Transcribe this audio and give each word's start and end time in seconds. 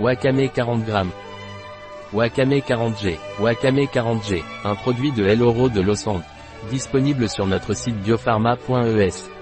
Wakame 0.00 0.48
40 0.48 0.84
g. 0.84 0.92
Wakame 2.12 2.60
40G. 2.60 3.16
Wakame 3.40 3.86
40G, 3.86 4.42
un 4.64 4.74
produit 4.74 5.12
de 5.12 5.24
El 5.24 5.42
Oro 5.42 5.68
de 5.68 5.80
Lausanne. 5.80 6.22
Disponible 6.70 7.28
sur 7.28 7.46
notre 7.46 7.74
site 7.74 7.96
biopharma.es. 8.02 9.33